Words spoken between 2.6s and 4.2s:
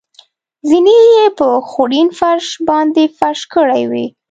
باندې فرش کړې وې.